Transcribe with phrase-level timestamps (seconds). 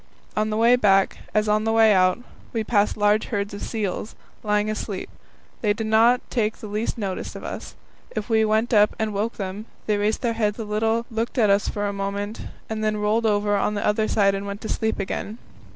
[0.35, 2.17] On the way back, as on the way out,
[2.53, 5.11] we passed large herds of seals, lying asleep.
[5.61, 7.75] They did not take the least notice of us.
[8.15, 11.37] If we went up and woke them, they just raised their heads a little, looked
[11.37, 14.61] at us for a moment, and then rolled over on the other side and went
[14.61, 15.37] to sleep again.